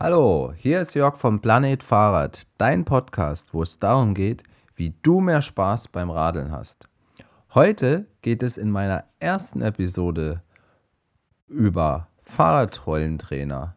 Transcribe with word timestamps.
Hallo, 0.00 0.52
hier 0.56 0.80
ist 0.80 0.94
Jörg 0.94 1.16
vom 1.16 1.40
Planet 1.40 1.82
Fahrrad, 1.82 2.46
dein 2.56 2.84
Podcast, 2.84 3.52
wo 3.52 3.64
es 3.64 3.80
darum 3.80 4.14
geht, 4.14 4.44
wie 4.76 4.94
du 5.02 5.18
mehr 5.18 5.42
Spaß 5.42 5.88
beim 5.88 6.08
Radeln 6.08 6.52
hast. 6.52 6.88
Heute 7.52 8.06
geht 8.22 8.44
es 8.44 8.58
in 8.58 8.70
meiner 8.70 9.06
ersten 9.18 9.60
Episode 9.60 10.40
über 11.48 12.06
Fahrradrollentrainer. 12.22 13.74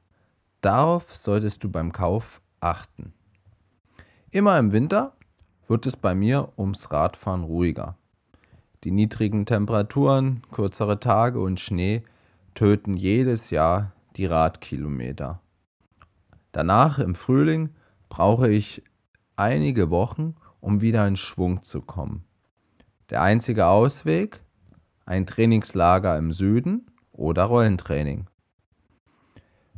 Darauf 0.61 1.15
solltest 1.15 1.63
du 1.63 1.71
beim 1.71 1.91
Kauf 1.91 2.39
achten. 2.59 3.13
Immer 4.29 4.59
im 4.59 4.73
Winter 4.73 5.13
wird 5.67 5.87
es 5.87 5.97
bei 5.97 6.13
mir 6.13 6.49
ums 6.55 6.91
Radfahren 6.91 7.45
ruhiger. 7.45 7.97
Die 8.83 8.91
niedrigen 8.91 9.47
Temperaturen, 9.47 10.43
kürzere 10.51 10.99
Tage 10.99 11.39
und 11.39 11.59
Schnee 11.59 12.03
töten 12.53 12.93
jedes 12.93 13.49
Jahr 13.49 13.93
die 14.17 14.27
Radkilometer. 14.27 15.41
Danach 16.51 16.99
im 16.99 17.15
Frühling 17.15 17.69
brauche 18.09 18.49
ich 18.49 18.83
einige 19.35 19.89
Wochen, 19.89 20.35
um 20.59 20.81
wieder 20.81 21.07
in 21.07 21.15
Schwung 21.15 21.63
zu 21.63 21.81
kommen. 21.81 22.25
Der 23.09 23.21
einzige 23.21 23.67
Ausweg? 23.67 24.41
Ein 25.05 25.25
Trainingslager 25.25 26.17
im 26.17 26.31
Süden 26.31 26.91
oder 27.11 27.43
Rollentraining. 27.43 28.27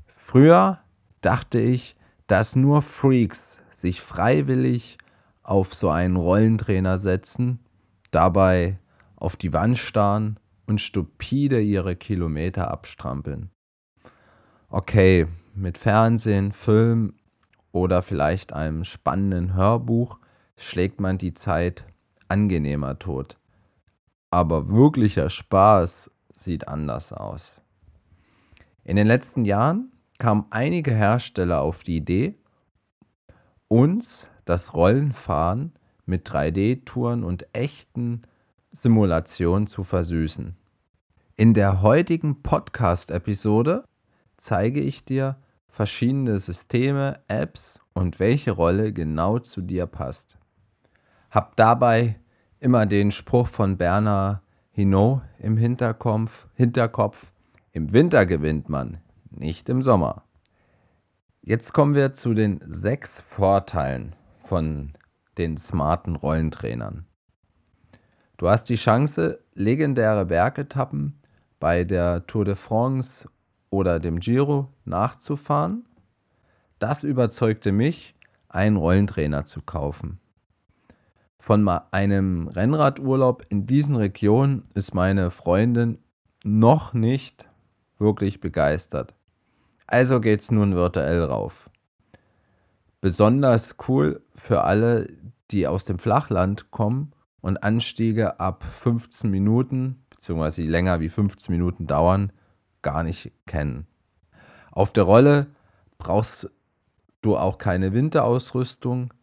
Früher 0.07 0.80
dachte 1.21 1.59
ich, 1.59 1.95
dass 2.27 2.55
nur 2.55 2.81
Freaks 2.81 3.59
sich 3.71 4.02
freiwillig 4.02 4.97
auf 5.41 5.73
so 5.73 5.89
einen 5.89 6.16
Rollentrainer 6.16 6.97
setzen, 6.97 7.59
dabei 8.11 8.80
auf 9.16 9.35
die 9.35 9.53
Wand 9.53 9.77
starren 9.77 10.39
und 10.66 10.80
stupide 10.80 11.61
ihre 11.61 11.95
Kilometer 11.95 12.71
abstrampeln. 12.71 13.52
Okay, 14.69 15.27
mit 15.55 15.77
Fernsehen, 15.77 16.52
Film 16.52 17.13
oder 17.71 18.02
vielleicht 18.02 18.53
einem 18.53 18.84
spannenden 18.84 19.53
Hörbuch 19.53 20.19
schlägt 20.58 21.00
man 21.00 21.17
die 21.17 21.33
Zeit 21.33 21.83
angenehmer 22.27 23.00
tot. 23.00 23.38
Aber 24.31 24.69
wirklicher 24.69 25.30
Spaß 25.30 26.11
sieht 26.31 26.67
anders 26.67 27.14
aus. 27.14 27.61
In 28.83 28.95
den 28.95 29.08
letzten 29.08 29.45
Jahren 29.45 29.92
kamen 30.17 30.45
einige 30.50 30.92
Hersteller 30.92 31.61
auf 31.61 31.83
die 31.83 31.97
Idee, 31.97 32.36
uns 33.67 34.27
das 34.45 34.73
Rollenfahren 34.73 35.73
mit 36.05 36.27
3D-Touren 36.30 37.23
und 37.23 37.47
echten 37.53 38.23
Simulationen 38.72 39.67
zu 39.67 39.83
versüßen. 39.83 40.55
In 41.36 41.53
der 41.53 41.81
heutigen 41.81 42.42
Podcast-Episode 42.42 43.83
zeige 44.38 44.81
ich 44.81 45.05
dir 45.05 45.38
verschiedene 45.73 46.38
Systeme, 46.38 47.19
Apps 47.27 47.79
und 47.93 48.19
welche 48.19 48.52
Rolle 48.52 48.93
genau 48.93 49.39
zu 49.39 49.61
dir 49.61 49.88
passt. 49.88 50.38
Hab 51.31 51.55
dabei 51.55 52.19
immer 52.59 52.85
den 52.85 53.11
Spruch 53.11 53.47
von 53.47 53.75
Bernard 53.77 54.41
Hinault 54.71 55.23
im 55.39 55.57
Hinterkopf, 55.57 56.47
Hinterkopf, 56.53 57.31
im 57.71 57.91
Winter 57.91 58.27
gewinnt 58.27 58.69
man, 58.69 58.99
nicht 59.31 59.67
im 59.67 59.81
Sommer. 59.81 60.23
Jetzt 61.41 61.73
kommen 61.73 61.95
wir 61.95 62.13
zu 62.13 62.35
den 62.35 62.59
sechs 62.67 63.19
Vorteilen 63.19 64.15
von 64.45 64.93
den 65.39 65.58
smarten 65.58 66.15
Rollentrainern. 66.15 67.08
Du 68.37 68.47
hast 68.47 68.65
die 68.65 68.75
Chance, 68.75 69.43
legendäre 69.55 70.25
Bergetappen 70.25 71.19
bei 71.59 71.83
der 71.83 72.27
Tour 72.27 72.45
de 72.45 72.55
France 72.55 73.27
oder 73.73 73.99
dem 73.99 74.19
Giro 74.19 74.69
nachzufahren. 74.85 75.83
Das 76.77 77.03
überzeugte 77.03 77.71
mich, 77.71 78.13
einen 78.47 78.77
Rollentrainer 78.77 79.45
zu 79.45 79.63
kaufen. 79.63 80.19
Von 81.39 81.67
einem 81.67 82.49
Rennradurlaub 82.49 83.43
in 83.49 83.65
diesen 83.65 83.95
Regionen 83.95 84.70
ist 84.75 84.93
meine 84.93 85.31
Freundin 85.31 85.98
noch 86.43 86.93
nicht 86.93 87.49
wirklich 87.98 88.39
begeistert. 88.39 89.15
Also 89.87 90.21
geht's 90.21 90.52
nun 90.52 90.75
virtuell 90.75 91.23
rauf. 91.23 91.67
Besonders 93.02 93.75
cool 93.87 94.21
für 94.36 94.65
alle, 94.65 95.08
die 95.49 95.65
aus 95.65 95.83
dem 95.83 95.98
Flachland 95.98 96.69
kommen 96.69 97.11
und 97.42 97.64
Anstiege 97.64 98.39
ab 98.39 98.64
15 98.69 99.31
Minuten, 99.31 100.03
beziehungsweise 100.11 100.61
länger 100.61 100.99
wie 100.99 101.09
15 101.09 101.52
Minuten 101.52 101.87
dauern, 101.87 102.31
gar 102.83 103.04
nicht 103.04 103.32
kennen. 103.45 103.88
Auf 104.71 104.94
der 104.94 105.04
Rolle 105.04 105.48
brauchst 105.98 106.49
du 107.21 107.38
auch 107.38 107.58
keine 107.58 107.94
Winterausrüstung. 107.94 109.14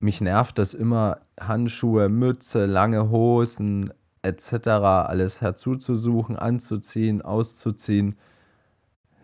Mich 0.00 0.20
nervt 0.20 0.58
das 0.58 0.74
immer, 0.74 1.20
Handschuhe, 1.38 2.08
Mütze, 2.08 2.66
lange 2.66 3.10
Hosen 3.10 3.92
etc. 4.22 4.68
alles 4.68 5.40
herzuzusuchen, 5.40 6.36
anzuziehen, 6.36 7.22
auszuziehen. 7.22 8.16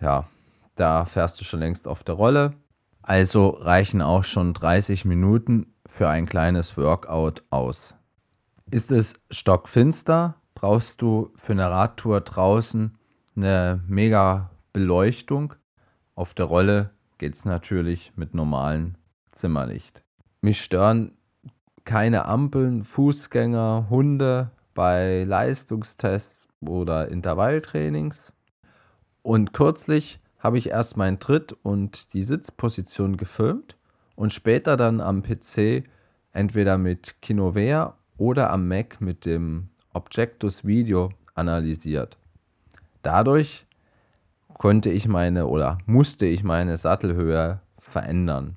Ja, 0.00 0.28
da 0.74 1.04
fährst 1.04 1.40
du 1.40 1.44
schon 1.44 1.60
längst 1.60 1.88
auf 1.88 2.04
der 2.04 2.14
Rolle. 2.16 2.54
Also 3.02 3.48
reichen 3.48 4.02
auch 4.02 4.24
schon 4.24 4.54
30 4.54 5.04
Minuten 5.04 5.72
für 5.86 6.08
ein 6.08 6.26
kleines 6.26 6.76
Workout 6.76 7.42
aus. 7.50 7.94
Ist 8.70 8.90
es 8.90 9.14
stockfinster, 9.30 10.34
brauchst 10.54 11.00
du 11.00 11.32
für 11.36 11.52
eine 11.52 11.70
Radtour 11.70 12.20
draußen 12.20 12.97
eine 13.38 13.80
mega 13.86 14.50
Beleuchtung. 14.72 15.54
Auf 16.14 16.34
der 16.34 16.46
Rolle 16.46 16.90
geht 17.18 17.34
es 17.34 17.44
natürlich 17.44 18.12
mit 18.16 18.34
normalem 18.34 18.96
Zimmerlicht. 19.32 20.02
Mich 20.40 20.60
stören 20.62 21.12
keine 21.84 22.26
Ampeln, 22.26 22.84
Fußgänger, 22.84 23.86
Hunde 23.88 24.50
bei 24.74 25.24
Leistungstests 25.24 26.48
oder 26.60 27.08
Intervalltrainings. 27.08 28.32
Und 29.22 29.52
kürzlich 29.52 30.20
habe 30.38 30.58
ich 30.58 30.70
erst 30.70 30.96
meinen 30.96 31.18
Tritt 31.18 31.52
und 31.62 32.12
die 32.14 32.24
Sitzposition 32.24 33.16
gefilmt 33.16 33.76
und 34.16 34.32
später 34.32 34.76
dann 34.76 35.00
am 35.00 35.22
PC 35.22 35.84
entweder 36.32 36.78
mit 36.78 37.20
Kinovea 37.22 37.96
oder 38.16 38.50
am 38.50 38.68
Mac 38.68 39.00
mit 39.00 39.24
dem 39.24 39.68
Objectus 39.92 40.64
Video 40.64 41.10
analysiert. 41.34 42.17
Dadurch 43.02 43.66
konnte 44.54 44.90
ich 44.90 45.08
meine 45.08 45.46
oder 45.46 45.78
musste 45.86 46.26
ich 46.26 46.42
meine 46.42 46.76
Sattelhöhe 46.76 47.60
verändern. 47.78 48.56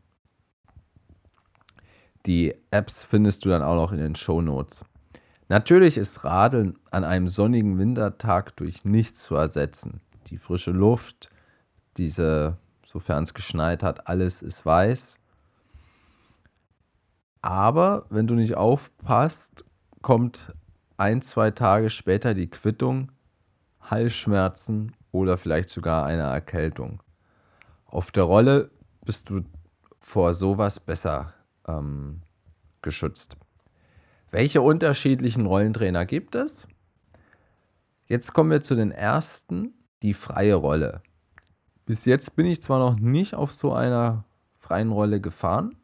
Die 2.26 2.54
Apps 2.70 3.04
findest 3.04 3.46
du 3.46 3.50
dann 3.50 3.64
auch 3.64 3.76
noch 3.76 3.92
in 3.92 4.00
den 4.00 4.16
Show 4.16 4.42
Notes. 4.42 4.86
Natürlich 5.50 5.98
ist 5.98 6.24
Radeln 6.24 6.78
an 6.92 7.04
einem 7.04 7.28
sonnigen 7.28 7.78
Wintertag 7.78 8.56
durch 8.56 8.86
nichts 8.86 9.24
zu 9.24 9.36
ersetzen. 9.36 10.02
Die 10.28 10.38
frische 10.38 10.72
Luft, 10.72 11.30
diese, 11.98 12.58
sofern 12.86 13.24
es 13.24 13.34
geschneit 13.34 13.84
hat, 13.84 14.08
alles 14.08 14.42
ist 14.42 14.66
weiß. 14.66 15.18
Aber 17.42 18.06
wenn 18.10 18.28
du 18.28 18.36
nicht 18.36 18.56
aufpasst, 18.56 19.66
kommt 20.02 20.54
ein, 20.98 21.22
zwei 21.22 21.52
Tage 21.52 21.90
später 21.90 22.34
die 22.34 22.50
Quittung, 22.50 23.12
Halsschmerzen 23.92 24.94
oder 25.12 25.38
vielleicht 25.38 25.70
sogar 25.70 26.06
eine 26.06 26.24
Erkältung. 26.24 27.04
Auf 27.86 28.12
der 28.12 28.24
Rolle 28.24 28.72
bist 29.06 29.30
du 29.30 29.44
vor 30.00 30.34
sowas 30.34 30.80
besser 30.80 31.34
ähm, 31.68 32.22
geschützt. 32.82 33.36
Welche 34.32 34.62
unterschiedlichen 34.62 35.46
Rollentrainer 35.46 36.06
gibt 36.06 36.36
es? 36.36 36.68
Jetzt 38.08 38.34
kommen 38.34 38.50
wir 38.50 38.62
zu 38.62 38.76
den 38.76 38.92
ersten, 38.92 39.74
die 40.02 40.14
freie 40.14 40.56
Rolle. 40.56 41.02
Bis 41.86 42.06
jetzt 42.06 42.36
bin 42.36 42.46
ich 42.46 42.62
zwar 42.62 42.80
noch 42.80 42.98
nicht 42.98 43.36
auf 43.36 43.52
so 43.52 43.74
einer 43.74 44.24
freien 44.54 44.92
Rolle 44.92 45.20
gefahren, 45.20 45.76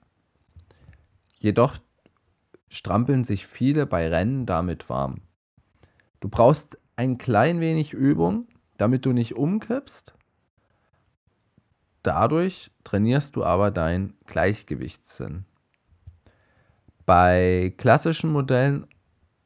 jedoch 1.40 1.78
strampeln 2.70 3.24
sich 3.24 3.48
viele 3.48 3.86
bei 3.86 4.08
Rennen 4.08 4.46
damit 4.46 4.90
warm. 4.90 5.22
Du 6.20 6.30
brauchst 6.30 6.78
ein 6.98 7.18
klein 7.18 7.62
wenig 7.62 7.94
Übung, 7.94 8.48
damit 8.76 9.06
du 9.06 9.14
nicht 9.14 9.36
umkippst. 9.36 10.14
Dadurch 12.04 12.72
trainierst 12.84 13.36
du 13.36 13.44
aber 13.44 13.72
deinen 13.72 14.14
Gleichgewichtssinn. 14.26 15.46
Bei 17.06 17.74
klassischen 17.78 18.32
Modellen 18.32 18.88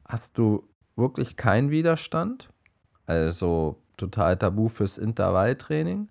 hast 0.08 0.38
du 0.38 0.68
wirklich 0.96 1.36
keinen 1.36 1.70
Widerstand, 1.70 2.48
also 3.06 3.80
total 3.96 4.36
tabu 4.36 4.68
fürs 4.68 4.98
Intervalltraining. 4.98 6.08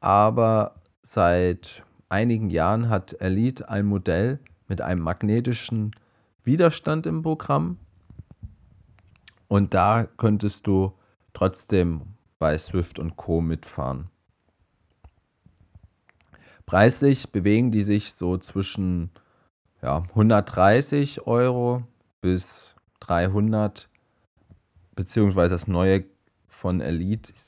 Aber 0.00 0.76
seit 1.02 1.82
einigen 2.08 2.50
Jahren 2.50 2.88
hat 2.88 3.20
Elite 3.20 3.68
ein 3.68 3.86
Modell 3.86 4.38
mit 4.68 4.80
einem 4.80 5.02
magnetischen 5.02 5.94
Widerstand 6.44 7.06
im 7.06 7.22
Programm, 7.22 7.78
und 9.52 9.74
da 9.74 10.08
könntest 10.16 10.66
du 10.66 10.94
trotzdem 11.34 12.14
bei 12.38 12.56
Swift 12.56 12.98
und 12.98 13.16
Co. 13.16 13.42
mitfahren. 13.42 14.08
Preislich 16.64 17.28
bewegen 17.32 17.70
die 17.70 17.82
sich 17.82 18.14
so 18.14 18.38
zwischen 18.38 19.10
ja, 19.82 20.04
130 20.08 21.26
Euro 21.26 21.82
bis 22.22 22.74
300, 23.00 23.90
beziehungsweise 24.94 25.52
das 25.52 25.68
neue 25.68 26.06
von 26.48 26.80
Elite, 26.80 27.34
ich 27.36 27.42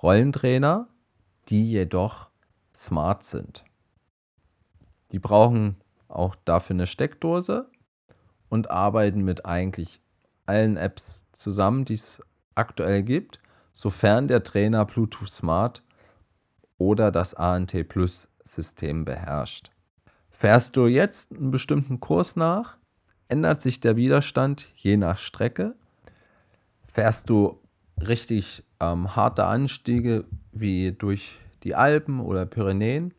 Rollentrainer, 0.02 0.88
die 1.48 1.70
jedoch 1.70 2.30
smart 2.74 3.24
sind. 3.24 3.64
Die 5.12 5.18
brauchen 5.18 5.76
auch 6.08 6.36
dafür 6.44 6.74
eine 6.74 6.86
Steckdose 6.86 7.70
und 8.48 8.70
arbeiten 8.70 9.22
mit 9.22 9.44
eigentlich 9.44 10.00
allen 10.46 10.76
Apps 10.76 11.24
zusammen, 11.32 11.84
die 11.84 11.94
es 11.94 12.22
aktuell 12.54 13.02
gibt, 13.02 13.40
sofern 13.72 14.28
der 14.28 14.42
Trainer 14.42 14.84
Bluetooth 14.84 15.30
Smart 15.30 15.82
oder 16.78 17.12
das 17.12 17.34
ANT 17.34 17.88
Plus 17.88 18.28
System 18.42 19.04
beherrscht. 19.04 19.70
Fährst 20.30 20.76
du 20.76 20.86
jetzt 20.86 21.32
einen 21.32 21.50
bestimmten 21.50 22.00
Kurs 22.00 22.36
nach, 22.36 22.78
ändert 23.28 23.60
sich 23.60 23.80
der 23.80 23.96
Widerstand 23.96 24.66
je 24.74 24.96
nach 24.96 25.18
Strecke. 25.18 25.76
Fährst 26.86 27.30
du 27.30 27.60
richtig 28.00 28.64
ähm, 28.80 29.14
harte 29.14 29.44
Anstiege 29.44 30.24
wie 30.52 30.92
durch 30.92 31.38
die 31.62 31.74
Alpen 31.74 32.20
oder 32.20 32.46
Pyrenäen 32.46 33.14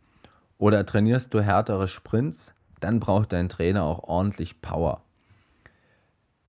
oder 0.57 0.85
trainierst 0.85 1.33
du 1.33 1.41
härtere 1.41 1.87
Sprints, 1.87 2.53
dann 2.79 2.99
braucht 2.99 3.31
dein 3.33 3.49
Trainer 3.49 3.83
auch 3.83 4.03
ordentlich 4.03 4.61
Power. 4.61 5.03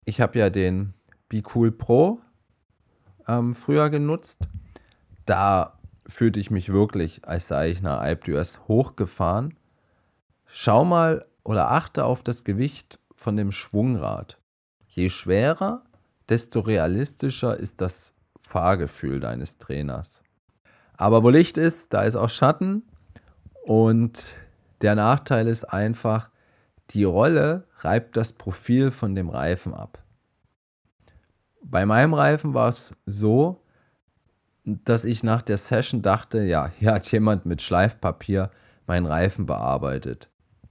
Ich 0.04 0.20
habe 0.20 0.38
ja 0.38 0.50
den 0.50 0.94
Be 1.28 1.42
Cool 1.54 1.70
Pro 1.70 2.20
ähm, 3.28 3.54
früher 3.54 3.90
genutzt. 3.90 4.48
Da 5.26 5.78
fühlte 6.06 6.40
ich 6.40 6.50
mich 6.50 6.70
wirklich, 6.70 7.26
als 7.26 7.48
sei 7.48 7.70
ich 7.70 7.82
nach 7.82 8.00
Alp 8.00 8.24
d'Huez 8.24 8.58
hochgefahren. 8.66 9.54
Schau 10.46 10.84
mal 10.84 11.24
oder 11.44 11.70
achte 11.70 12.04
auf 12.04 12.22
das 12.22 12.44
Gewicht 12.44 12.98
von 13.14 13.36
dem 13.36 13.52
Schwungrad. 13.52 14.38
Je 14.88 15.08
schwerer, 15.08 15.84
desto 16.28 16.60
realistischer 16.60 17.56
ist 17.56 17.80
das 17.80 18.11
Fahrgefühl 18.52 19.18
deines 19.18 19.56
Trainers. 19.56 20.22
Aber 20.98 21.22
wo 21.22 21.30
Licht 21.30 21.56
ist, 21.56 21.94
da 21.94 22.02
ist 22.02 22.16
auch 22.16 22.28
Schatten. 22.28 22.82
Und 23.64 24.24
der 24.82 24.94
Nachteil 24.94 25.48
ist 25.48 25.64
einfach, 25.64 26.28
die 26.90 27.04
Rolle 27.04 27.66
reibt 27.78 28.16
das 28.16 28.34
Profil 28.34 28.90
von 28.90 29.14
dem 29.14 29.30
Reifen 29.30 29.72
ab. 29.72 30.02
Bei 31.62 31.86
meinem 31.86 32.12
Reifen 32.12 32.52
war 32.52 32.68
es 32.68 32.94
so, 33.06 33.62
dass 34.64 35.06
ich 35.06 35.24
nach 35.24 35.40
der 35.40 35.56
Session 35.56 36.02
dachte, 36.02 36.42
ja, 36.42 36.70
hier 36.78 36.92
hat 36.92 37.10
jemand 37.10 37.46
mit 37.46 37.62
Schleifpapier 37.62 38.50
meinen 38.86 39.06
Reifen 39.06 39.46
bearbeitet. 39.46 40.28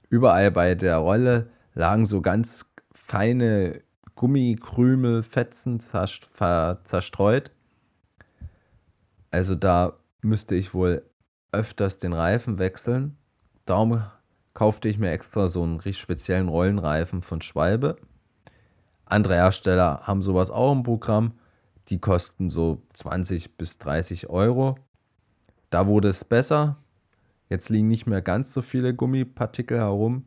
Überall 0.10 0.52
bei 0.52 0.76
der 0.76 0.98
Rolle 0.98 1.50
lagen 1.74 2.06
so 2.06 2.22
ganz 2.22 2.66
feine 2.94 3.82
Gummikrümel, 4.16 5.24
Fetzen 5.24 5.80
zerstreut. 5.80 7.52
Also 9.32 9.56
da 9.56 9.94
müsste 10.22 10.56
ich 10.56 10.74
wohl 10.74 11.04
öfters 11.52 11.98
den 11.98 12.14
Reifen 12.14 12.60
wechseln. 12.60 13.18
Darum 13.66 14.04
kaufte 14.54 14.90
ich 14.90 14.98
mir 14.98 15.12
extra 15.12 15.48
so 15.48 15.64
einen 15.64 15.80
richtig 15.80 16.02
speziellen 16.02 16.50
Rollenreifen 16.50 17.22
von 17.22 17.42
Schwalbe. 17.42 17.96
Andere 19.06 19.36
Hersteller 19.36 20.02
haben 20.04 20.22
sowas 20.22 20.52
auch 20.52 20.72
im 20.72 20.84
Programm. 20.84 21.34
Die 21.90 22.00
kosten 22.00 22.50
so 22.50 22.82
20 22.94 23.58
bis 23.58 23.78
30 23.78 24.30
Euro. 24.30 24.78
Da 25.70 25.88
wurde 25.88 26.10
es 26.10 26.24
besser. 26.24 26.78
Jetzt 27.50 27.70
liegen 27.70 27.88
nicht 27.88 28.08
mehr 28.08 28.22
ganz 28.22 28.54
so 28.54 28.62
viele 28.62 28.94
Gummipartikel 28.94 29.78
herum. 29.78 30.26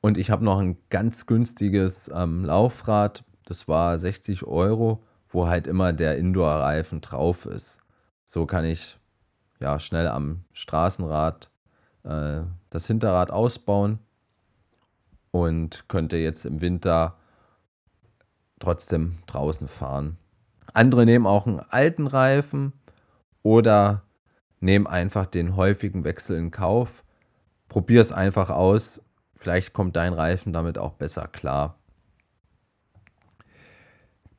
Und 0.00 0.18
ich 0.18 0.30
habe 0.30 0.44
noch 0.44 0.58
ein 0.58 0.76
ganz 0.90 1.26
günstiges 1.26 2.10
ähm, 2.14 2.44
Laufrad. 2.44 3.24
Das 3.44 3.68
war 3.68 3.98
60 3.98 4.44
Euro, 4.44 5.02
wo 5.28 5.48
halt 5.48 5.66
immer 5.66 5.92
der 5.92 6.18
Indoor-Reifen 6.18 7.00
drauf 7.00 7.46
ist. 7.46 7.78
So 8.28 8.44
kann 8.44 8.66
ich 8.66 8.98
ja 9.58 9.80
schnell 9.80 10.06
am 10.06 10.44
Straßenrad 10.52 11.50
äh, 12.04 12.42
das 12.68 12.86
Hinterrad 12.86 13.30
ausbauen 13.30 13.98
und 15.30 15.88
könnte 15.88 16.18
jetzt 16.18 16.44
im 16.44 16.60
Winter 16.60 17.16
trotzdem 18.60 19.18
draußen 19.26 19.66
fahren. 19.66 20.18
Andere 20.74 21.06
nehmen 21.06 21.26
auch 21.26 21.46
einen 21.46 21.60
alten 21.60 22.06
Reifen 22.06 22.74
oder 23.42 24.02
nehmen 24.60 24.86
einfach 24.86 25.24
den 25.24 25.56
häufigen 25.56 26.04
Wechsel 26.04 26.36
in 26.36 26.50
Kauf. 26.50 27.04
Probier 27.68 28.02
es 28.02 28.12
einfach 28.12 28.50
aus. 28.50 29.00
Vielleicht 29.36 29.72
kommt 29.72 29.96
dein 29.96 30.12
Reifen 30.12 30.52
damit 30.52 30.76
auch 30.76 30.92
besser 30.92 31.28
klar. 31.28 31.78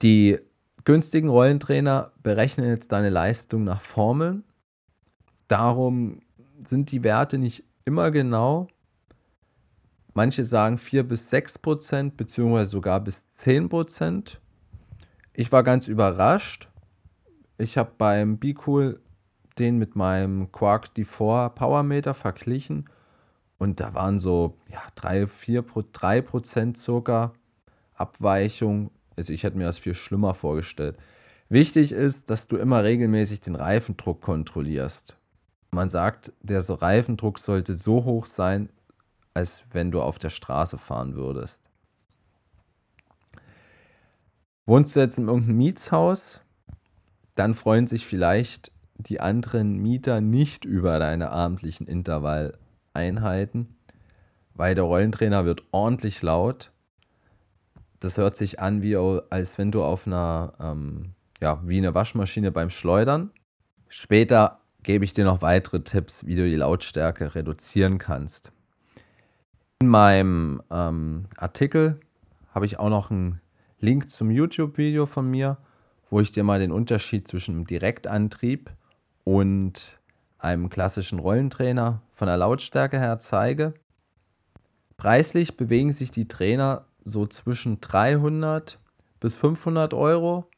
Die 0.03 0.39
günstigen 0.89 1.29
Rollentrainer 1.29 2.13
berechnen 2.23 2.67
jetzt 2.67 2.91
deine 2.91 3.11
Leistung 3.11 3.63
nach 3.63 3.79
Formeln. 3.79 4.43
Darum 5.47 6.21
sind 6.63 6.91
die 6.91 7.03
Werte 7.03 7.37
nicht 7.37 7.63
immer 7.85 8.09
genau. 8.09 8.65
Manche 10.15 10.43
sagen 10.43 10.79
4 10.79 11.07
bis 11.07 11.29
6 11.29 11.59
Prozent, 11.59 12.17
beziehungsweise 12.17 12.71
sogar 12.71 13.01
bis 13.01 13.29
10 13.29 13.69
Prozent. 13.69 14.41
Ich 15.35 15.51
war 15.51 15.61
ganz 15.61 15.87
überrascht. 15.87 16.69
Ich 17.59 17.77
habe 17.77 17.91
beim 17.95 18.39
Bicool 18.39 18.99
den 19.59 19.77
mit 19.77 19.95
meinem 19.95 20.51
Quark 20.51 20.87
D4 20.97 21.49
Powermeter 21.49 22.15
verglichen 22.15 22.89
und 23.59 23.79
da 23.79 23.93
waren 23.93 24.17
so 24.17 24.57
ja, 24.67 24.81
3, 24.95 25.27
4, 25.27 25.63
3 25.93 26.21
Prozent 26.23 26.79
circa 26.79 27.33
Abweichung 27.93 28.89
also 29.19 29.33
ich 29.33 29.43
hätte 29.43 29.57
mir 29.57 29.65
das 29.65 29.77
viel 29.77 29.93
schlimmer 29.93 30.33
vorgestellt. 30.33 30.97
Wichtig 31.49 31.91
ist, 31.91 32.29
dass 32.29 32.47
du 32.47 32.57
immer 32.57 32.83
regelmäßig 32.83 33.41
den 33.41 33.55
Reifendruck 33.55 34.21
kontrollierst. 34.21 35.17
Man 35.71 35.89
sagt, 35.89 36.31
der 36.41 36.67
Reifendruck 36.67 37.37
sollte 37.37 37.75
so 37.75 38.05
hoch 38.05 38.25
sein, 38.25 38.69
als 39.33 39.63
wenn 39.71 39.91
du 39.91 40.01
auf 40.01 40.19
der 40.19 40.29
Straße 40.29 40.77
fahren 40.77 41.15
würdest. 41.15 41.69
Wohnst 44.65 44.95
du 44.95 45.01
jetzt 45.01 45.17
in 45.17 45.27
irgendeinem 45.27 45.57
Mietshaus, 45.57 46.39
dann 47.35 47.55
freuen 47.55 47.87
sich 47.87 48.05
vielleicht 48.05 48.71
die 48.97 49.19
anderen 49.19 49.77
Mieter 49.77 50.21
nicht 50.21 50.65
über 50.65 50.97
deine 50.99 51.31
abendlichen 51.31 51.87
Intervalleinheiten, 51.87 53.75
weil 54.53 54.75
der 54.75 54.83
Rollentrainer 54.85 55.45
wird 55.45 55.63
ordentlich 55.71 56.21
laut. 56.21 56.71
Das 57.99 58.17
hört 58.17 58.37
sich 58.37 58.59
an, 58.59 58.81
wie 58.81 58.95
als 58.95 59.57
wenn 59.57 59.71
du 59.71 59.83
auf 59.83 60.07
einer, 60.07 60.53
ähm, 60.59 61.13
ja, 61.41 61.61
wie 61.65 61.77
eine 61.77 61.93
Waschmaschine 61.93 62.51
beim 62.51 62.69
Schleudern. 62.69 63.31
Später 63.89 64.59
gebe 64.83 65.03
ich 65.03 65.13
dir 65.13 65.25
noch 65.25 65.41
weitere 65.41 65.81
Tipps, 65.81 66.25
wie 66.25 66.35
du 66.35 66.47
die 66.47 66.55
Lautstärke 66.55 67.35
reduzieren 67.35 67.97
kannst. 67.97 68.51
In 69.81 69.87
meinem 69.87 70.61
ähm, 70.71 71.25
Artikel 71.37 71.99
habe 72.53 72.65
ich 72.65 72.79
auch 72.79 72.89
noch 72.89 73.11
einen 73.11 73.41
Link 73.79 74.09
zum 74.09 74.31
YouTube-Video 74.31 75.05
von 75.05 75.29
mir, 75.29 75.57
wo 76.09 76.19
ich 76.19 76.31
dir 76.31 76.43
mal 76.43 76.59
den 76.59 76.71
Unterschied 76.71 77.27
zwischen 77.27 77.55
einem 77.55 77.67
Direktantrieb 77.67 78.71
und 79.23 79.99
einem 80.37 80.69
klassischen 80.69 81.19
Rollentrainer 81.19 82.01
von 82.13 82.27
der 82.27 82.37
Lautstärke 82.37 82.99
her 82.99 83.19
zeige. 83.19 83.73
Preislich 84.97 85.55
bewegen 85.55 85.93
sich 85.93 86.11
die 86.11 86.27
Trainer 86.27 86.85
so 87.09 87.27
zwischen 87.27 87.81
300 87.81 88.79
bis 89.19 89.35
500 89.35 89.93
Euro. 89.93 90.49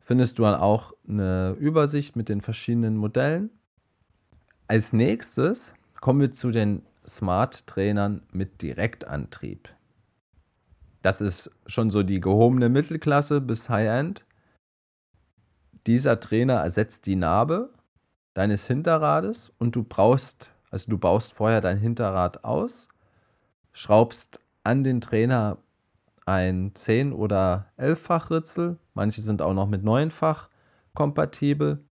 Findest 0.00 0.38
du 0.38 0.42
dann 0.42 0.54
auch 0.54 0.92
eine 1.08 1.56
Übersicht 1.58 2.16
mit 2.16 2.28
den 2.28 2.42
verschiedenen 2.42 2.96
Modellen. 2.96 3.50
Als 4.68 4.92
nächstes 4.92 5.72
kommen 6.00 6.20
wir 6.20 6.32
zu 6.32 6.50
den 6.50 6.82
Smart-Trainern 7.06 8.22
mit 8.32 8.60
Direktantrieb. 8.62 9.68
Das 11.02 11.20
ist 11.20 11.50
schon 11.66 11.90
so 11.90 12.02
die 12.02 12.20
gehobene 12.20 12.68
Mittelklasse 12.68 13.40
bis 13.40 13.68
High-End. 13.68 14.24
Dieser 15.86 16.18
Trainer 16.18 16.54
ersetzt 16.54 17.06
die 17.06 17.16
Narbe 17.16 17.70
deines 18.32 18.66
Hinterrades 18.66 19.52
und 19.58 19.76
du 19.76 19.84
brauchst, 19.84 20.50
also 20.70 20.90
du 20.90 20.98
baust 20.98 21.34
vorher 21.34 21.60
dein 21.60 21.78
Hinterrad 21.78 22.44
aus, 22.44 22.88
schraubst 23.72 24.40
an 24.62 24.82
den 24.82 25.00
Trainer 25.02 25.58
ein 26.26 26.72
10- 26.72 27.12
oder 27.12 27.66
11-fach 27.78 28.30
Ritzel, 28.30 28.78
manche 28.94 29.20
sind 29.20 29.42
auch 29.42 29.54
noch 29.54 29.68
mit 29.68 29.84
9-fach 29.84 30.48
kompatibel. 30.94 31.84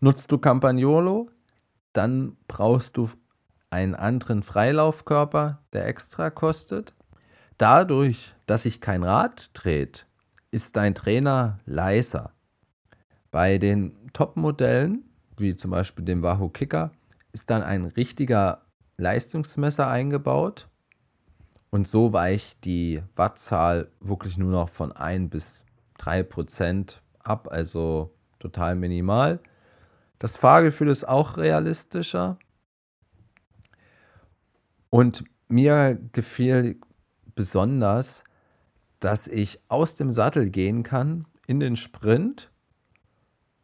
Nutzt 0.00 0.32
du 0.32 0.38
Campagnolo, 0.38 1.30
dann 1.92 2.36
brauchst 2.48 2.96
du 2.96 3.10
einen 3.70 3.94
anderen 3.94 4.42
Freilaufkörper, 4.42 5.62
der 5.72 5.86
extra 5.86 6.30
kostet. 6.30 6.94
Dadurch, 7.58 8.34
dass 8.46 8.64
sich 8.64 8.80
kein 8.80 9.04
Rad 9.04 9.50
dreht, 9.54 10.06
ist 10.50 10.76
dein 10.76 10.94
Trainer 10.94 11.60
leiser. 11.64 12.32
Bei 13.30 13.58
den 13.58 14.10
Top-Modellen, 14.12 15.04
wie 15.36 15.54
zum 15.54 15.70
Beispiel 15.70 16.04
dem 16.04 16.22
Wahoo 16.22 16.48
Kicker, 16.48 16.92
ist 17.32 17.48
dann 17.50 17.62
ein 17.62 17.84
richtiger 17.84 18.62
Leistungsmesser 18.98 19.88
eingebaut 19.88 20.68
und 21.72 21.88
so 21.88 22.12
weicht 22.12 22.64
die 22.66 23.02
Wattzahl 23.16 23.88
wirklich 23.98 24.36
nur 24.36 24.52
noch 24.52 24.68
von 24.68 24.92
1 24.92 25.30
bis 25.30 25.64
3 25.98 26.22
Prozent 26.22 27.02
ab, 27.18 27.48
also 27.50 28.12
total 28.38 28.76
minimal. 28.76 29.40
Das 30.18 30.36
Fahrgefühl 30.36 30.88
ist 30.88 31.08
auch 31.08 31.38
realistischer. 31.38 32.38
Und 34.90 35.24
mir 35.48 35.98
gefiel 36.12 36.78
besonders, 37.34 38.22
dass 39.00 39.26
ich 39.26 39.58
aus 39.68 39.94
dem 39.94 40.12
Sattel 40.12 40.50
gehen 40.50 40.82
kann 40.82 41.24
in 41.46 41.58
den 41.58 41.76
Sprint 41.76 42.50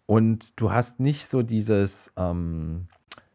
und 0.06 0.58
du 0.58 0.72
hast 0.72 0.98
nicht 0.98 1.26
so 1.26 1.42
dieses, 1.42 2.10
ähm, 2.16 2.88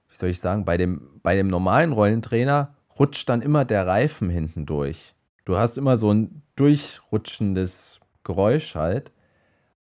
wie 0.09 0.17
soll 0.17 0.29
ich 0.29 0.39
sagen, 0.39 0.65
bei 0.65 0.77
dem, 0.77 1.21
bei 1.21 1.35
dem 1.35 1.47
normalen 1.47 1.91
Rollentrainer 1.91 2.75
rutscht 2.99 3.29
dann 3.29 3.41
immer 3.41 3.65
der 3.65 3.87
Reifen 3.87 4.29
hinten 4.29 4.65
durch. 4.65 5.15
Du 5.45 5.57
hast 5.57 5.77
immer 5.77 5.97
so 5.97 6.13
ein 6.13 6.43
durchrutschendes 6.55 7.99
Geräusch 8.23 8.75
halt, 8.75 9.11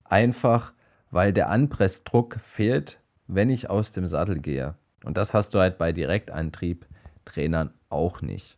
einfach 0.03 0.73
weil 1.11 1.31
der 1.31 1.49
Anpressdruck 1.49 2.37
fehlt, 2.41 2.99
wenn 3.27 3.49
ich 3.49 3.69
aus 3.69 3.91
dem 3.91 4.07
Sattel 4.07 4.39
gehe. 4.39 4.75
Und 5.05 5.17
das 5.17 5.33
hast 5.33 5.53
du 5.53 5.59
halt 5.59 5.77
bei 5.77 5.91
Direktantrieb-Trainern 5.91 7.73
auch 7.89 8.21
nicht. 8.21 8.57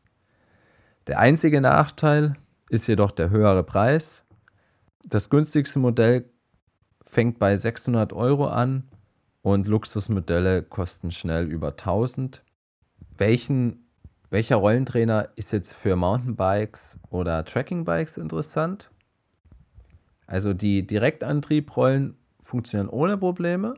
Der 1.08 1.20
einzige 1.20 1.62
Nachteil 1.62 2.36
ist 2.70 2.88
jedoch 2.88 3.12
der 3.12 3.30
höhere 3.30 3.64
Preis. 3.64 4.24
Das 5.04 5.30
günstigste 5.30 5.80
Modell 5.80 6.26
fängt 7.06 7.40
bei 7.40 7.56
600 7.58 8.14
Euro 8.14 8.48
an 8.48 8.84
und 9.42 9.68
Luxusmodelle 9.68 10.64
kosten 10.64 11.12
schnell 11.12 11.46
über 11.52 11.70
1000. 11.70 12.44
Welchen, 13.18 13.85
welcher 14.36 14.58
Rollentrainer 14.58 15.30
ist 15.38 15.54
jetzt 15.54 15.72
für 15.72 15.96
Mountainbikes 15.96 17.00
oder 17.10 17.46
Trackingbikes 17.46 18.18
interessant? 18.18 18.90
Also 20.28 20.54
die 20.54 20.86
Direktantriebrollen 20.86 22.18
funktionieren 22.44 22.90
ohne 22.90 23.18
Probleme 23.18 23.76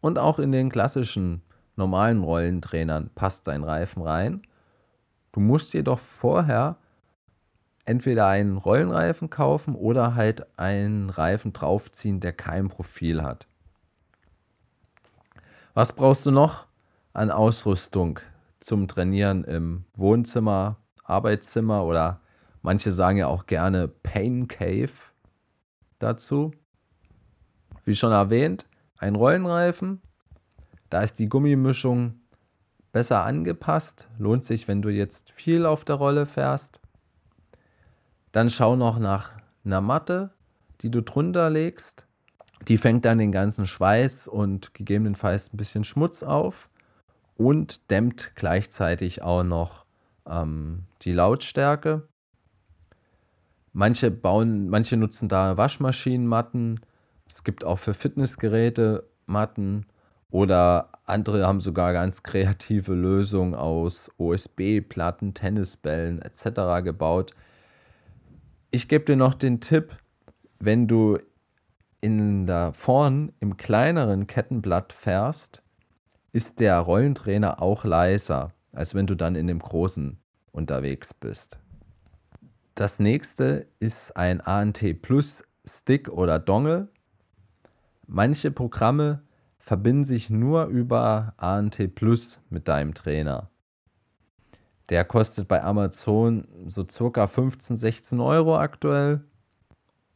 und 0.00 0.18
auch 0.18 0.40
in 0.40 0.50
den 0.50 0.68
klassischen 0.68 1.42
normalen 1.76 2.24
Rollentrainern 2.24 3.10
passt 3.14 3.46
dein 3.46 3.62
Reifen 3.62 4.02
rein. 4.02 4.42
Du 5.30 5.38
musst 5.38 5.74
jedoch 5.74 6.00
vorher 6.00 6.76
entweder 7.84 8.26
einen 8.26 8.56
Rollenreifen 8.56 9.30
kaufen 9.30 9.76
oder 9.76 10.16
halt 10.16 10.58
einen 10.58 11.08
Reifen 11.08 11.52
draufziehen, 11.52 12.18
der 12.18 12.32
kein 12.32 12.66
Profil 12.66 13.22
hat. 13.22 13.46
Was 15.72 15.92
brauchst 15.92 16.26
du 16.26 16.32
noch 16.32 16.66
an 17.12 17.30
Ausrüstung 17.30 18.18
zum 18.64 18.88
Trainieren 18.88 19.44
im 19.44 19.84
Wohnzimmer, 19.94 20.78
Arbeitszimmer 21.04 21.84
oder 21.84 22.20
manche 22.62 22.92
sagen 22.92 23.18
ja 23.18 23.26
auch 23.26 23.44
gerne 23.44 23.88
Pain 23.88 24.48
Cave 24.48 24.90
dazu? 25.98 26.52
Wie 27.84 27.94
schon 27.94 28.12
erwähnt, 28.12 28.64
ein 28.96 29.16
Rollenreifen. 29.16 30.00
Da 30.88 31.02
ist 31.02 31.18
die 31.18 31.28
Gummimischung 31.28 32.20
besser 32.90 33.24
angepasst. 33.24 34.08
Lohnt 34.18 34.46
sich, 34.46 34.66
wenn 34.66 34.80
du 34.80 34.88
jetzt 34.88 35.30
viel 35.30 35.66
auf 35.66 35.84
der 35.84 35.96
Rolle 35.96 36.24
fährst. 36.24 36.80
Dann 38.32 38.48
schau 38.48 38.76
noch 38.76 38.98
nach 38.98 39.32
einer 39.66 39.82
Matte, 39.82 40.32
die 40.80 40.90
du 40.90 41.02
drunter 41.02 41.50
legst. 41.50 42.06
Die 42.66 42.78
fängt 42.78 43.04
dann 43.04 43.18
den 43.18 43.30
ganzen 43.30 43.66
Schweiß 43.66 44.26
und 44.26 44.72
gegebenenfalls 44.72 45.52
ein 45.52 45.58
bisschen 45.58 45.84
Schmutz 45.84 46.22
auf 46.22 46.70
und 47.36 47.90
dämmt 47.90 48.32
gleichzeitig 48.34 49.22
auch 49.22 49.42
noch 49.42 49.84
ähm, 50.26 50.84
die 51.02 51.12
Lautstärke. 51.12 52.08
Manche 53.72 54.10
bauen, 54.10 54.68
manche 54.68 54.96
nutzen 54.96 55.28
da 55.28 55.56
Waschmaschinenmatten. 55.56 56.80
Es 57.28 57.42
gibt 57.42 57.64
auch 57.64 57.78
für 57.78 57.94
Fitnessgeräte 57.94 59.08
Matten. 59.26 59.86
Oder 60.30 60.90
andere 61.06 61.46
haben 61.46 61.60
sogar 61.60 61.92
ganz 61.92 62.22
kreative 62.22 62.94
Lösungen 62.94 63.54
aus 63.54 64.10
OSB-Platten, 64.18 65.34
Tennisbällen 65.34 66.20
etc. 66.22 66.82
gebaut. 66.82 67.34
Ich 68.70 68.88
gebe 68.88 69.04
dir 69.04 69.16
noch 69.16 69.34
den 69.34 69.60
Tipp, 69.60 69.96
wenn 70.58 70.88
du 70.88 71.18
in 72.00 72.46
der 72.46 72.72
vorn 72.72 73.32
im 73.40 73.56
kleineren 73.56 74.26
Kettenblatt 74.26 74.92
fährst, 74.92 75.62
ist 76.34 76.58
der 76.58 76.80
Rollentrainer 76.80 77.62
auch 77.62 77.84
leiser, 77.84 78.52
als 78.72 78.96
wenn 78.96 79.06
du 79.06 79.14
dann 79.14 79.36
in 79.36 79.46
dem 79.46 79.60
großen 79.60 80.18
unterwegs 80.50 81.14
bist. 81.14 81.60
Das 82.74 82.98
nächste 82.98 83.68
ist 83.78 84.16
ein 84.16 84.40
ANT 84.40 85.00
Plus 85.00 85.44
Stick 85.64 86.08
oder 86.08 86.40
Dongle. 86.40 86.88
Manche 88.08 88.50
Programme 88.50 89.22
verbinden 89.60 90.04
sich 90.04 90.28
nur 90.28 90.66
über 90.66 91.34
ANT 91.36 91.94
Plus 91.94 92.40
mit 92.50 92.66
deinem 92.66 92.94
Trainer. 92.94 93.48
Der 94.88 95.04
kostet 95.04 95.46
bei 95.46 95.62
Amazon 95.62 96.48
so 96.66 96.84
circa 96.90 97.28
15, 97.28 97.76
16 97.76 98.20
Euro 98.20 98.58
aktuell. 98.58 99.22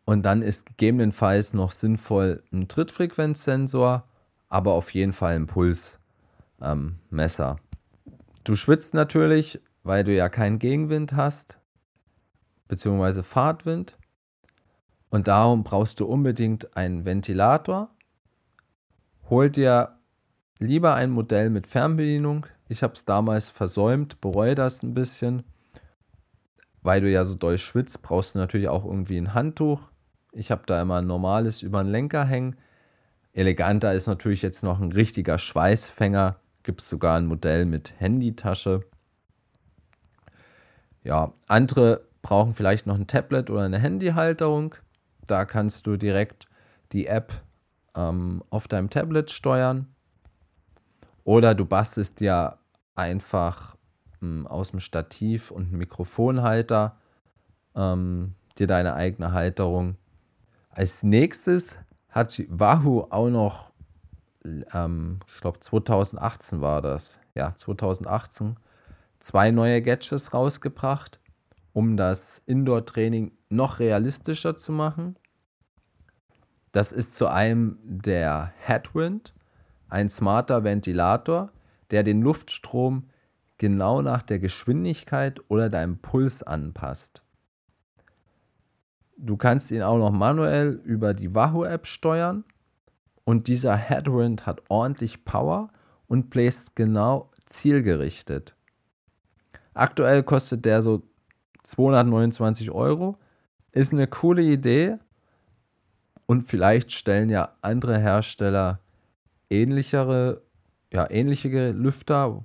Und 0.04 0.24
dann 0.24 0.42
ist 0.42 0.66
gegebenenfalls 0.66 1.54
noch 1.54 1.70
sinnvoll 1.70 2.42
ein 2.52 2.66
Trittfrequenzsensor, 2.66 4.02
aber 4.48 4.72
auf 4.72 4.92
jeden 4.92 5.12
Fall 5.12 5.36
ein 5.36 5.46
Pulsmesser. 5.46 5.97
Ähm, 6.60 6.98
du 8.44 8.56
schwitzt 8.56 8.94
natürlich, 8.94 9.60
weil 9.82 10.04
du 10.04 10.14
ja 10.14 10.28
keinen 10.28 10.58
Gegenwind 10.58 11.14
hast, 11.14 11.58
beziehungsweise 12.66 13.22
Fahrtwind. 13.22 13.96
Und 15.10 15.28
darum 15.28 15.64
brauchst 15.64 16.00
du 16.00 16.06
unbedingt 16.06 16.76
einen 16.76 17.04
Ventilator 17.04 17.90
Hol 19.30 19.50
dir 19.50 19.98
lieber 20.58 20.94
ein 20.94 21.10
Modell 21.10 21.50
mit 21.50 21.66
Fernbedienung. 21.66 22.46
Ich 22.68 22.82
habe 22.82 22.94
es 22.94 23.04
damals 23.04 23.50
versäumt, 23.50 24.20
bereue 24.22 24.54
das 24.54 24.82
ein 24.82 24.94
bisschen. 24.94 25.44
weil 26.80 27.00
du 27.02 27.10
ja 27.10 27.24
so 27.24 27.34
doll 27.34 27.58
schwitzt, 27.58 28.00
brauchst 28.02 28.34
du 28.34 28.38
natürlich 28.38 28.68
auch 28.68 28.84
irgendwie 28.84 29.18
ein 29.18 29.34
Handtuch. 29.34 29.90
Ich 30.32 30.50
habe 30.50 30.62
da 30.64 30.80
immer 30.80 30.96
ein 30.98 31.06
normales 31.06 31.60
über 31.60 31.82
den 31.82 31.90
Lenker 31.90 32.24
hängen. 32.24 32.56
Eleganter 33.32 33.92
ist 33.92 34.06
natürlich 34.06 34.40
jetzt 34.40 34.62
noch 34.62 34.80
ein 34.80 34.92
richtiger 34.92 35.38
Schweißfänger. 35.38 36.36
Gibt 36.68 36.82
es 36.82 36.90
sogar 36.90 37.16
ein 37.16 37.24
Modell 37.24 37.64
mit 37.64 37.98
Handytasche. 37.98 38.84
Ja, 41.02 41.32
andere 41.46 42.02
brauchen 42.20 42.52
vielleicht 42.52 42.86
noch 42.86 42.96
ein 42.96 43.06
Tablet 43.06 43.48
oder 43.48 43.62
eine 43.62 43.78
Handyhalterung. 43.78 44.74
Da 45.26 45.46
kannst 45.46 45.86
du 45.86 45.96
direkt 45.96 46.46
die 46.92 47.06
App 47.06 47.32
ähm, 47.96 48.44
auf 48.50 48.68
deinem 48.68 48.90
Tablet 48.90 49.30
steuern. 49.30 49.86
Oder 51.24 51.54
du 51.54 51.64
bastelst 51.64 52.20
dir 52.20 52.58
einfach 52.94 53.78
ähm, 54.20 54.46
aus 54.46 54.72
dem 54.72 54.80
Stativ 54.80 55.50
und 55.50 55.72
Mikrofonhalter 55.72 56.98
ähm, 57.76 58.34
dir 58.58 58.66
deine 58.66 58.92
eigene 58.92 59.32
Halterung. 59.32 59.96
Als 60.68 61.02
nächstes 61.02 61.78
hat 62.10 62.42
Wahoo 62.50 63.06
auch 63.08 63.30
noch, 63.30 63.67
ähm, 64.44 65.20
ich 65.26 65.40
glaube 65.40 65.60
2018 65.60 66.60
war 66.60 66.82
das, 66.82 67.18
ja 67.34 67.54
2018, 67.54 68.56
zwei 69.20 69.50
neue 69.50 69.82
Gadgets 69.82 70.32
rausgebracht, 70.34 71.20
um 71.72 71.96
das 71.96 72.42
Indoor-Training 72.46 73.32
noch 73.48 73.78
realistischer 73.78 74.56
zu 74.56 74.72
machen. 74.72 75.16
Das 76.72 76.92
ist 76.92 77.16
zu 77.16 77.28
einem 77.28 77.78
der 77.82 78.52
Headwind, 78.58 79.34
ein 79.88 80.10
smarter 80.10 80.64
Ventilator, 80.64 81.50
der 81.90 82.02
den 82.02 82.20
Luftstrom 82.20 83.08
genau 83.56 84.02
nach 84.02 84.22
der 84.22 84.38
Geschwindigkeit 84.38 85.40
oder 85.48 85.70
deinem 85.70 85.98
Puls 85.98 86.42
anpasst. 86.42 87.22
Du 89.16 89.36
kannst 89.36 89.70
ihn 89.72 89.82
auch 89.82 89.98
noch 89.98 90.12
manuell 90.12 90.80
über 90.84 91.14
die 91.14 91.34
Wahoo-App 91.34 91.86
steuern 91.86 92.44
und 93.28 93.46
dieser 93.46 93.76
Headwind 93.76 94.46
hat 94.46 94.62
ordentlich 94.70 95.26
Power 95.26 95.68
und 96.06 96.30
bläst 96.30 96.76
genau 96.76 97.30
zielgerichtet. 97.44 98.54
Aktuell 99.74 100.22
kostet 100.22 100.64
der 100.64 100.80
so 100.80 101.02
229 101.64 102.70
Euro. 102.70 103.18
Ist 103.70 103.92
eine 103.92 104.06
coole 104.06 104.40
Idee 104.40 104.96
und 106.24 106.48
vielleicht 106.48 106.90
stellen 106.92 107.28
ja 107.28 107.54
andere 107.60 107.98
Hersteller 107.98 108.80
ähnlichere, 109.50 110.40
ja, 110.90 111.10
ähnliche 111.10 111.72
Lüfter 111.72 112.42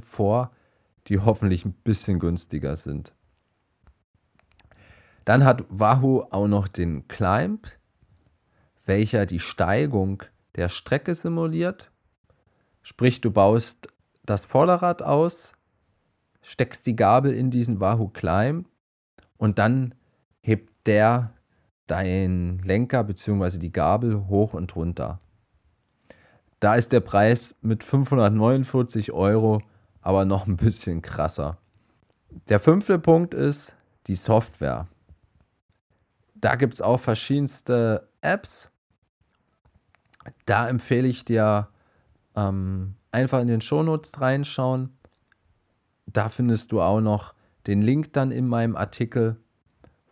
vor, 0.00 0.50
die 1.06 1.20
hoffentlich 1.20 1.64
ein 1.64 1.74
bisschen 1.84 2.18
günstiger 2.18 2.74
sind. 2.74 3.12
Dann 5.24 5.44
hat 5.44 5.64
Wahoo 5.68 6.24
auch 6.30 6.48
noch 6.48 6.66
den 6.66 7.06
Climb, 7.06 7.68
welcher 8.84 9.26
die 9.26 9.40
Steigung 9.40 10.22
der 10.56 10.68
Strecke 10.68 11.14
simuliert. 11.14 11.90
Sprich, 12.82 13.20
du 13.20 13.30
baust 13.30 13.88
das 14.24 14.44
Vorderrad 14.44 15.02
aus, 15.02 15.52
steckst 16.42 16.86
die 16.86 16.96
Gabel 16.96 17.32
in 17.32 17.50
diesen 17.50 17.80
Wahoo 17.80 18.08
Climb 18.08 18.68
und 19.36 19.58
dann 19.58 19.94
hebt 20.40 20.70
der 20.86 21.32
deinen 21.86 22.58
Lenker 22.60 23.04
bzw. 23.04 23.58
die 23.58 23.72
Gabel 23.72 24.26
hoch 24.28 24.54
und 24.54 24.74
runter. 24.76 25.20
Da 26.60 26.76
ist 26.76 26.92
der 26.92 27.00
Preis 27.00 27.54
mit 27.60 27.84
549 27.84 29.12
Euro 29.12 29.62
aber 30.04 30.26
noch 30.26 30.46
ein 30.46 30.56
bisschen 30.56 31.02
krasser. 31.02 31.56
Der 32.48 32.60
fünfte 32.60 32.98
Punkt 32.98 33.32
ist 33.32 33.74
die 34.06 34.16
Software. 34.16 34.86
Da 36.34 36.56
gibt 36.56 36.74
es 36.74 36.82
auch 36.82 37.00
verschiedenste 37.00 38.06
Apps. 38.20 38.70
Da 40.46 40.68
empfehle 40.68 41.08
ich 41.08 41.24
dir 41.24 41.68
ähm, 42.36 42.94
einfach 43.12 43.40
in 43.40 43.48
den 43.48 43.60
Shownotes 43.60 44.20
reinschauen. 44.20 44.90
Da 46.06 46.28
findest 46.28 46.72
du 46.72 46.80
auch 46.80 47.00
noch 47.00 47.34
den 47.66 47.82
Link 47.82 48.12
dann 48.12 48.30
in 48.30 48.46
meinem 48.46 48.76
Artikel, 48.76 49.36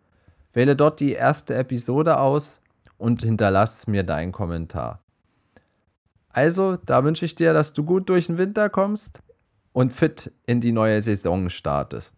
Wähle 0.53 0.75
dort 0.75 0.99
die 0.99 1.13
erste 1.13 1.55
Episode 1.55 2.19
aus 2.19 2.59
und 2.97 3.23
hinterlass 3.23 3.87
mir 3.87 4.03
deinen 4.03 4.31
Kommentar. 4.31 5.01
Also, 6.29 6.77
da 6.77 7.03
wünsche 7.03 7.25
ich 7.25 7.35
dir, 7.35 7.53
dass 7.53 7.73
du 7.73 7.83
gut 7.83 8.09
durch 8.09 8.27
den 8.27 8.37
Winter 8.37 8.69
kommst 8.69 9.19
und 9.73 9.93
fit 9.93 10.31
in 10.45 10.61
die 10.61 10.71
neue 10.71 11.01
Saison 11.01 11.49
startest. 11.49 12.17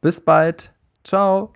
Bis 0.00 0.20
bald. 0.20 0.72
Ciao. 1.04 1.52